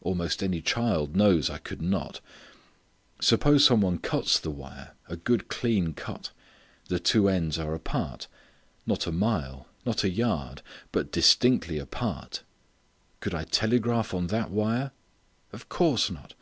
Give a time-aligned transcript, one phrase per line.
[0.00, 2.22] Almost any child knows I could not.
[3.20, 6.30] Suppose some one cuts the wire, a good clean cut;
[6.88, 8.26] the two ends are apart:
[8.86, 10.62] not a mile; not a yard;
[10.92, 12.42] but distinctly apart.
[13.20, 14.92] Could I telegraph on that wire?
[15.52, 16.32] Of course not.